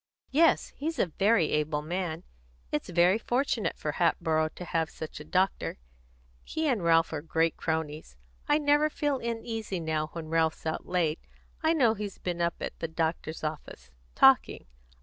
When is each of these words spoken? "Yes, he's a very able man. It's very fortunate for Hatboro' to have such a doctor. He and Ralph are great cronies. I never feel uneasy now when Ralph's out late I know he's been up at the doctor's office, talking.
"Yes, 0.31 0.69
he's 0.75 0.97
a 0.97 1.05
very 1.05 1.51
able 1.51 1.83
man. 1.83 2.23
It's 2.71 2.89
very 2.89 3.19
fortunate 3.19 3.77
for 3.77 3.91
Hatboro' 3.91 4.49
to 4.55 4.65
have 4.65 4.89
such 4.89 5.19
a 5.19 5.23
doctor. 5.23 5.77
He 6.43 6.67
and 6.67 6.83
Ralph 6.83 7.13
are 7.13 7.21
great 7.21 7.55
cronies. 7.55 8.17
I 8.49 8.57
never 8.57 8.89
feel 8.89 9.19
uneasy 9.19 9.79
now 9.79 10.07
when 10.13 10.29
Ralph's 10.29 10.65
out 10.65 10.87
late 10.87 11.19
I 11.61 11.73
know 11.73 11.93
he's 11.93 12.17
been 12.17 12.41
up 12.41 12.55
at 12.61 12.79
the 12.79 12.87
doctor's 12.87 13.43
office, 13.43 13.91
talking. 14.15 14.65